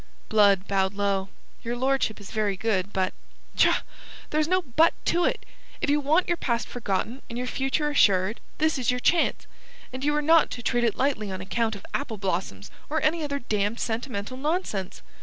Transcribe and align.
Blood 0.29 0.67
bowed 0.67 0.95
low. 0.95 1.29
"Your 1.61 1.77
lordship 1.77 2.19
is 2.19 2.31
very 2.31 2.57
good. 2.57 2.91
But...." 2.91 3.13
"Tchah! 3.55 3.83
There's 4.31 4.47
no 4.47 4.63
'but' 4.63 4.95
to 5.05 5.25
it. 5.25 5.45
If 5.79 5.91
you 5.91 5.99
want 5.99 6.27
your 6.27 6.37
past 6.37 6.67
forgotten, 6.67 7.21
and 7.29 7.37
your 7.37 7.45
future 7.45 7.87
assured, 7.87 8.39
this 8.57 8.79
is 8.79 8.89
your 8.89 8.99
chance. 8.99 9.45
And 9.93 10.03
you 10.03 10.15
are 10.15 10.21
not 10.23 10.49
to 10.49 10.63
treat 10.63 10.85
it 10.85 10.97
lightly 10.97 11.31
on 11.31 11.39
account 11.39 11.75
of 11.75 11.85
apple 11.93 12.17
blossoms 12.17 12.71
or 12.89 12.99
any 13.03 13.23
other 13.23 13.37
damned 13.37 13.79
sentimental 13.79 14.37
nonsense. 14.37 15.03